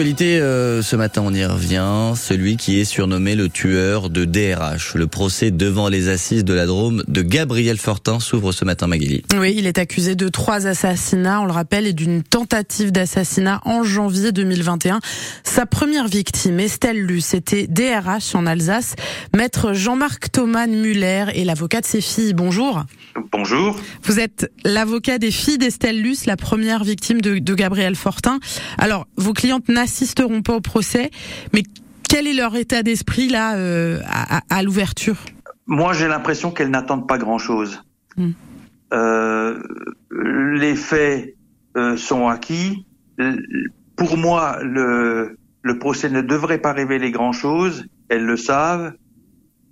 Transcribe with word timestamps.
Euh, 0.00 0.80
ce 0.80 0.94
matin, 0.94 1.22
on 1.24 1.34
y 1.34 1.44
revient. 1.44 2.12
Celui 2.14 2.56
qui 2.56 2.78
est 2.78 2.84
surnommé 2.84 3.34
le 3.34 3.48
tueur 3.48 4.10
de 4.10 4.24
DRH. 4.24 4.94
Le 4.94 5.08
procès 5.08 5.50
devant 5.50 5.88
les 5.88 6.08
assises 6.08 6.44
de 6.44 6.54
la 6.54 6.66
Drôme 6.66 7.02
de 7.08 7.20
Gabriel 7.20 7.78
Fortin 7.78 8.20
s'ouvre 8.20 8.52
ce 8.52 8.64
matin, 8.64 8.86
Magali. 8.86 9.24
Oui, 9.36 9.54
il 9.56 9.66
est 9.66 9.76
accusé 9.76 10.14
de 10.14 10.28
trois 10.28 10.68
assassinats, 10.68 11.40
on 11.40 11.46
le 11.46 11.50
rappelle, 11.52 11.84
et 11.84 11.94
d'une 11.94 12.22
tentative 12.22 12.92
d'assassinat 12.92 13.60
en 13.64 13.82
janvier 13.82 14.30
2021. 14.30 15.00
Sa 15.42 15.66
première 15.66 16.06
victime, 16.06 16.60
Estelle 16.60 17.04
Luce, 17.04 17.34
était 17.34 17.66
DRH 17.66 18.36
en 18.36 18.46
Alsace. 18.46 18.94
Maître 19.34 19.72
Jean-Marc 19.72 20.30
Thomas 20.30 20.68
Muller 20.68 21.24
et 21.34 21.44
l'avocat 21.44 21.80
de 21.80 21.86
ses 21.86 22.02
filles. 22.02 22.34
Bonjour. 22.34 22.84
Bonjour. 23.32 23.76
Vous 24.04 24.20
êtes 24.20 24.48
l'avocat 24.64 25.18
des 25.18 25.32
filles 25.32 25.58
d'Estelle 25.58 26.00
Luce, 26.00 26.24
la 26.24 26.36
première 26.36 26.84
victime 26.84 27.20
de, 27.20 27.40
de 27.40 27.54
Gabriel 27.54 27.96
Fortin. 27.96 28.38
Alors, 28.78 29.08
vos 29.16 29.32
clientes 29.32 29.68
n'assisteront 29.88 30.42
pas 30.42 30.54
au 30.54 30.60
procès, 30.60 31.10
mais 31.52 31.62
quel 32.08 32.26
est 32.26 32.34
leur 32.34 32.54
état 32.56 32.82
d'esprit 32.82 33.28
là 33.28 33.56
euh, 33.56 34.00
à, 34.06 34.42
à 34.50 34.62
l'ouverture? 34.62 35.16
Moi, 35.66 35.92
j'ai 35.92 36.08
l'impression 36.08 36.50
qu'elles 36.50 36.70
n'attendent 36.70 37.08
pas 37.08 37.18
grand-chose. 37.18 37.82
Hmm. 38.16 38.32
Euh, 38.92 39.62
les 40.10 40.76
faits 40.76 41.34
euh, 41.76 41.96
sont 41.96 42.28
acquis. 42.28 42.86
Pour 43.96 44.16
moi, 44.16 44.58
le, 44.62 45.36
le 45.62 45.78
procès 45.78 46.08
ne 46.08 46.22
devrait 46.22 46.58
pas 46.58 46.72
révéler 46.72 47.10
grand-chose. 47.10 47.84
Elles 48.08 48.24
le 48.24 48.36
savent. 48.36 48.92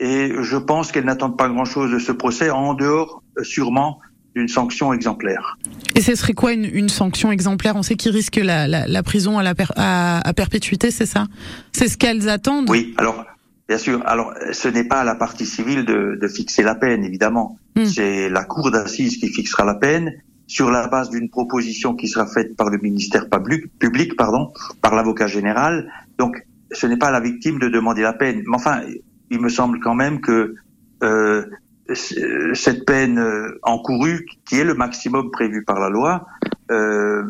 Et 0.00 0.32
je 0.40 0.56
pense 0.56 0.90
qu'elles 0.90 1.04
n'attendent 1.04 1.38
pas 1.38 1.48
grand-chose 1.48 1.92
de 1.92 2.00
ce 2.00 2.10
procès, 2.10 2.50
en 2.50 2.74
dehors, 2.74 3.22
sûrement, 3.42 4.00
d'une 4.34 4.48
sanction 4.48 4.92
exemplaire. 4.92 5.58
Et 5.94 6.00
ce 6.00 6.14
serait 6.14 6.32
quoi 6.32 6.52
une, 6.52 6.64
une 6.64 6.88
sanction 6.88 7.30
exemplaire? 7.30 7.76
On 7.76 7.82
sait 7.82 7.94
qu'ils 7.94 8.12
risquent 8.12 8.40
la, 8.42 8.66
la, 8.66 8.86
la, 8.86 9.02
prison 9.02 9.38
à, 9.38 9.42
la 9.42 9.54
per, 9.54 9.66
à, 9.76 10.26
à 10.26 10.32
perpétuité, 10.32 10.90
c'est 10.90 11.06
ça? 11.06 11.26
C'est 11.72 11.88
ce 11.88 11.96
qu'elles 11.96 12.28
attendent? 12.28 12.68
Oui, 12.68 12.94
alors 12.96 13.24
bien 13.68 13.78
sûr. 13.78 14.02
Alors 14.04 14.34
ce 14.52 14.68
n'est 14.68 14.84
pas 14.84 15.00
à 15.00 15.04
la 15.04 15.14
partie 15.14 15.46
civile 15.46 15.84
de, 15.84 16.18
de 16.20 16.28
fixer 16.28 16.62
la 16.62 16.74
peine, 16.74 17.04
évidemment. 17.04 17.58
Hmm. 17.76 17.84
C'est 17.84 18.28
la 18.28 18.44
cour 18.44 18.70
d'assises 18.70 19.18
qui 19.18 19.28
fixera 19.28 19.64
la 19.64 19.74
peine 19.74 20.12
sur 20.46 20.70
la 20.70 20.88
base 20.88 21.10
d'une 21.10 21.30
proposition 21.30 21.94
qui 21.94 22.08
sera 22.08 22.26
faite 22.26 22.56
par 22.56 22.68
le 22.68 22.78
ministère 22.78 23.30
public, 23.30 23.64
public 23.78 24.16
pardon, 24.16 24.52
par 24.82 24.94
l'avocat 24.94 25.26
général. 25.26 25.90
Donc 26.18 26.44
ce 26.72 26.86
n'est 26.86 26.98
pas 26.98 27.08
à 27.08 27.12
la 27.12 27.20
victime 27.20 27.58
de 27.58 27.68
demander 27.68 28.02
la 28.02 28.12
peine. 28.12 28.42
Mais 28.46 28.56
enfin, 28.56 28.82
il 29.30 29.40
me 29.40 29.48
semble 29.48 29.80
quand 29.80 29.94
même 29.94 30.20
que 30.20 30.54
euh, 31.02 31.46
cette 31.92 32.86
peine 32.86 33.18
euh, 33.18 33.58
encourue, 33.62 34.26
qui 34.46 34.56
est 34.56 34.64
le 34.64 34.74
maximum 34.74 35.30
prévu 35.30 35.64
par 35.64 35.78
la 35.78 35.90
loi, 35.90 36.26
euh, 36.70 37.22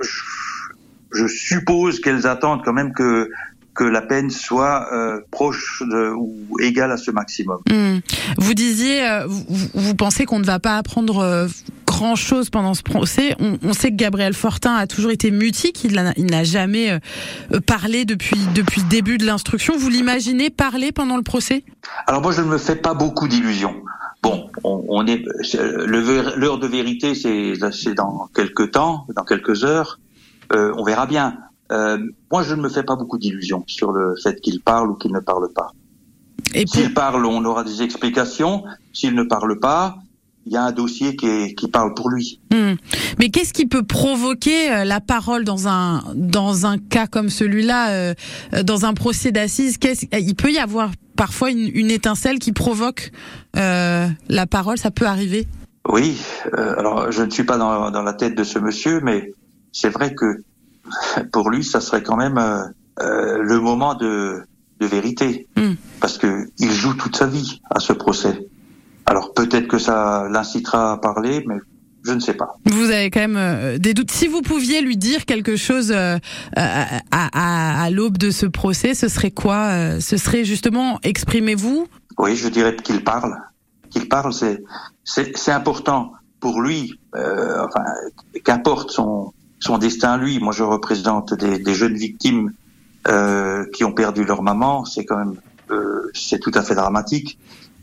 je, 0.00 1.26
suppose 1.28 2.00
qu'elles 2.00 2.26
attendent 2.26 2.64
quand 2.64 2.72
même 2.72 2.92
que 2.92 3.30
que 3.74 3.84
la 3.84 4.02
peine 4.02 4.30
soit 4.30 4.86
euh, 4.92 5.20
proche 5.32 5.82
ou 6.16 6.60
égale 6.60 6.92
à 6.92 6.96
ce 6.96 7.10
maximum. 7.10 7.58
Mmh. 7.68 7.98
Vous 8.38 8.54
disiez, 8.54 9.04
vous, 9.26 9.94
pensez 9.96 10.26
qu'on 10.26 10.38
ne 10.38 10.44
va 10.44 10.60
pas 10.60 10.76
apprendre 10.76 11.48
euh, 12.04 12.14
grand 12.14 12.16
chose 12.16 12.50
pendant 12.50 12.74
ce 12.74 12.82
procès. 12.82 13.34
On, 13.40 13.58
on, 13.62 13.72
sait 13.72 13.90
que 13.90 13.96
Gabriel 13.96 14.34
Fortin 14.34 14.74
a 14.74 14.86
toujours 14.86 15.10
été 15.10 15.30
mutique, 15.30 15.84
il 15.84 15.94
n'a 15.94 16.44
jamais 16.44 16.90
euh, 16.90 17.60
parlé 17.60 18.04
depuis 18.04 18.38
depuis 18.54 18.82
le 18.82 18.88
début 18.88 19.18
de 19.18 19.24
l'instruction. 19.24 19.76
Vous 19.76 19.88
l'imaginez 19.88 20.50
parler 20.50 20.92
pendant 20.92 21.16
le 21.16 21.22
procès? 21.22 21.64
Alors 22.06 22.20
moi, 22.20 22.32
je 22.32 22.42
ne 22.42 22.46
me 22.46 22.58
fais 22.58 22.76
pas 22.76 22.94
beaucoup 22.94 23.28
d'illusions. 23.28 23.76
Bon, 24.22 24.50
on, 24.64 24.84
on 24.88 25.06
est 25.06 25.22
l'heure 26.36 26.58
de 26.58 26.66
vérité, 26.66 27.14
c'est 27.14 27.94
dans 27.94 28.28
quelques 28.34 28.72
temps, 28.72 29.06
dans 29.14 29.24
quelques 29.24 29.64
heures. 29.64 29.98
Euh, 30.52 30.72
on 30.76 30.84
verra 30.84 31.06
bien. 31.06 31.38
Euh, 31.72 31.98
moi, 32.30 32.42
je 32.42 32.54
ne 32.54 32.62
me 32.62 32.68
fais 32.68 32.82
pas 32.82 32.96
beaucoup 32.96 33.18
d'illusions 33.18 33.64
sur 33.66 33.92
le 33.92 34.14
fait 34.22 34.40
qu'il 34.40 34.60
parle 34.60 34.90
ou 34.90 34.94
qu'il 34.94 35.12
ne 35.12 35.20
parle 35.20 35.52
pas. 35.52 35.72
S'il 36.66 36.94
parle, 36.94 37.24
on 37.26 37.44
aura 37.44 37.64
des 37.64 37.82
explications. 37.82 38.64
S'il 38.92 39.14
ne 39.14 39.24
parle 39.24 39.58
pas, 39.58 39.96
il 40.46 40.52
y 40.52 40.56
a 40.56 40.62
un 40.62 40.72
dossier 40.72 41.16
qui, 41.16 41.26
est, 41.26 41.54
qui 41.54 41.68
parle 41.68 41.94
pour 41.94 42.10
lui. 42.10 42.40
Mmh. 42.52 42.74
Mais 43.18 43.30
qu'est-ce 43.30 43.52
qui 43.52 43.66
peut 43.66 43.82
provoquer 43.82 44.70
euh, 44.70 44.84
la 44.84 45.00
parole 45.00 45.44
dans 45.44 45.68
un 45.68 46.02
dans 46.14 46.66
un 46.66 46.78
cas 46.78 47.06
comme 47.06 47.30
celui-là, 47.30 47.90
euh, 47.90 48.14
dans 48.62 48.84
un 48.84 48.94
procès 48.94 49.32
d'assises? 49.32 49.78
Il 50.12 50.34
peut 50.34 50.52
y 50.52 50.58
avoir 50.58 50.90
parfois 51.16 51.50
une, 51.50 51.70
une 51.74 51.90
étincelle 51.90 52.38
qui 52.38 52.52
provoque 52.52 53.12
euh, 53.56 54.06
la 54.28 54.46
parole? 54.46 54.78
Ça 54.78 54.90
peut 54.90 55.06
arriver? 55.06 55.46
Oui. 55.88 56.18
Euh, 56.56 56.74
alors, 56.78 57.10
je 57.12 57.22
ne 57.22 57.30
suis 57.30 57.44
pas 57.44 57.58
dans, 57.58 57.90
dans 57.90 58.02
la 58.02 58.14
tête 58.14 58.36
de 58.36 58.44
ce 58.44 58.58
monsieur, 58.58 59.00
mais 59.00 59.32
c'est 59.72 59.90
vrai 59.90 60.14
que 60.14 60.42
pour 61.32 61.50
lui, 61.50 61.64
ça 61.64 61.80
serait 61.80 62.02
quand 62.02 62.16
même 62.16 62.38
euh, 62.38 62.64
euh, 63.00 63.38
le 63.42 63.60
moment 63.60 63.94
de, 63.94 64.42
de 64.80 64.86
vérité, 64.86 65.46
mmh. 65.56 65.72
parce 66.00 66.18
que 66.18 66.48
il 66.58 66.70
joue 66.70 66.94
toute 66.94 67.16
sa 67.16 67.26
vie 67.26 67.60
à 67.70 67.80
ce 67.80 67.92
procès. 67.92 68.46
Alors 69.06 69.32
peut-être 69.34 69.68
que 69.68 69.78
ça 69.78 70.28
l'incitera 70.30 70.92
à 70.92 70.96
parler, 70.98 71.44
mais 71.46 71.56
je 72.04 72.12
ne 72.12 72.20
sais 72.20 72.34
pas. 72.34 72.56
Vous 72.66 72.90
avez 72.90 73.10
quand 73.10 73.20
même 73.20 73.36
euh, 73.36 73.78
des 73.78 73.94
doutes. 73.94 74.10
Si 74.10 74.28
vous 74.28 74.42
pouviez 74.42 74.82
lui 74.82 74.96
dire 74.96 75.24
quelque 75.24 75.56
chose 75.56 75.90
euh, 75.90 76.18
à, 76.56 77.00
à, 77.10 77.82
à 77.84 77.90
l'aube 77.90 78.18
de 78.18 78.30
ce 78.30 78.46
procès, 78.46 78.94
ce 78.94 79.08
serait 79.08 79.30
quoi 79.30 79.68
euh, 79.68 80.00
Ce 80.00 80.16
serait 80.16 80.44
justement 80.44 80.98
exprimez-vous 81.02 81.86
Oui, 82.18 82.36
je 82.36 82.48
dirais 82.48 82.76
qu'il 82.76 83.02
parle. 83.02 83.36
Qu'il 83.90 84.08
parle, 84.08 84.32
c'est 84.32 84.62
c'est 85.04 85.52
important 85.52 86.12
pour 86.40 86.60
lui. 86.60 86.98
Euh, 87.14 87.64
enfin, 87.64 87.84
qu'importe 88.44 88.90
son 88.90 89.32
son 89.60 89.78
destin 89.78 90.18
lui. 90.18 90.40
Moi, 90.40 90.52
je 90.52 90.62
représente 90.62 91.32
des, 91.32 91.58
des 91.58 91.74
jeunes 91.74 91.96
victimes 91.96 92.52
euh, 93.08 93.64
qui 93.72 93.84
ont 93.84 93.92
perdu 93.92 94.24
leur 94.24 94.42
maman. 94.42 94.84
C'est 94.84 95.04
quand 95.04 95.16
même 95.16 95.36
euh, 95.70 96.10
c'est 96.12 96.38
tout 96.38 96.50
à 96.54 96.62
fait 96.62 96.74
dramatique. 96.74 97.38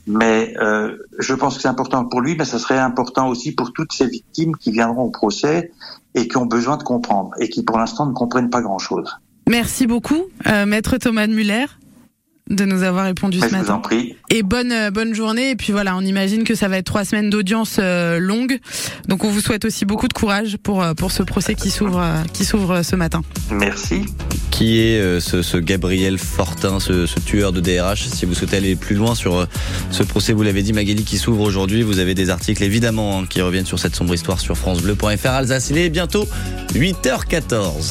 Mais 0.08 0.54
euh, 0.60 0.98
je 1.20 1.34
pense 1.34 1.56
que 1.56 1.62
c'est 1.62 1.68
important 1.68 2.06
pour 2.06 2.22
lui, 2.22 2.36
mais 2.36 2.46
ça 2.46 2.60
serait 2.60 2.78
important 2.78 3.30
aussi 3.30 3.54
pour 3.54 3.72
toutes 3.74 3.94
ces 3.94 4.08
victimes 4.08 4.56
qui 4.56 4.72
viendront 4.72 5.04
au 5.04 5.12
procès 5.12 5.72
et 6.16 6.28
qui 6.28 6.38
ont 6.38 6.46
besoin 6.46 6.78
de 6.78 6.84
comprendre 6.84 7.32
et 7.40 7.50
qui 7.50 7.64
pour 7.64 7.78
l'instant 7.78 8.06
ne 8.06 8.14
comprennent 8.14 8.50
pas 8.50 8.62
grand-chose. 8.62 9.16
Merci 9.50 9.88
beaucoup, 9.88 10.24
euh, 10.48 10.66
maître 10.66 10.98
Thomas 10.98 11.28
de 11.28 11.34
Muller 11.34 11.66
de 12.56 12.66
nous 12.66 12.84
avoir 12.84 13.06
répondu 13.06 13.40
mais 13.40 13.48
ce 13.48 13.52
matin. 13.52 13.64
Je 13.64 13.72
vous 13.72 13.78
en 13.78 13.80
prie. 13.80 14.16
Et 14.30 14.44
bonne 14.44 14.90
bonne 14.92 15.14
journée. 15.14 15.52
Et 15.52 15.56
puis 15.56 15.72
voilà, 15.72 15.96
on 15.98 16.02
imagine 16.02 16.44
que 16.44 16.56
ça 16.56 16.68
va 16.68 16.78
être 16.78 16.86
trois 16.86 17.06
semaines 17.06 17.30
d'audience 17.30 17.78
euh, 17.80 18.20
longue. 18.20 18.60
Donc 19.08 19.24
on 19.24 19.30
vous 19.30 19.42
souhaite 19.42 19.66
aussi 19.66 19.86
beaucoup 19.86 20.08
de 20.08 20.14
courage 20.14 20.58
pour 20.58 20.86
pour 20.96 21.12
ce 21.12 21.24
procès 21.24 21.56
qui 21.56 21.70
s'ouvre 21.70 22.06
qui 22.34 22.46
s'ouvre 22.46 22.84
ce 22.84 22.96
matin. 22.96 23.22
Merci. 23.52 24.06
Qui 24.52 24.80
est 24.80 25.00
euh, 25.00 25.20
ce, 25.20 25.42
ce, 25.42 25.58
Gabriel 25.58 26.18
Fortin, 26.18 26.80
ce, 26.80 27.06
ce, 27.06 27.20
tueur 27.20 27.52
de 27.52 27.62
DRH 27.62 28.08
Si 28.08 28.26
vous 28.26 28.34
souhaitez 28.34 28.58
aller 28.58 28.76
plus 28.76 28.96
loin 28.96 29.16
sur 29.16 29.38
euh, 29.38 29.46
ce 29.92 30.04
procès, 30.04 30.34
vous 30.34 30.44
l'avez 30.44 30.62
dit, 30.62 30.74
Magali, 30.74 31.04
qui 31.04 31.18
s'ouvre 31.18 31.42
aujourd'hui, 31.42 31.84
vous 31.84 32.00
avez 32.00 32.14
des 32.14 32.30
articles 32.30 32.64
évidemment 32.64 33.20
hein, 33.20 33.26
qui 33.30 33.42
reviennent 33.42 33.66
sur 33.66 33.80
cette 33.80 33.96
sombre 33.96 34.14
histoire 34.14 34.40
sur 34.40 34.58
FranceBleu.fr. 34.58 35.30
Alsace, 35.30 35.70
il 35.70 35.78
est 35.78 35.90
bientôt 35.90 36.28
8h14. 36.74 37.90